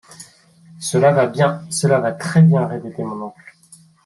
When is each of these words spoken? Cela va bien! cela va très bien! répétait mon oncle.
Cela 0.79 1.11
va 1.11 1.27
bien! 1.27 1.61
cela 1.69 1.99
va 1.99 2.11
très 2.11 2.41
bien! 2.41 2.65
répétait 2.65 3.03
mon 3.03 3.21
oncle. 3.27 3.55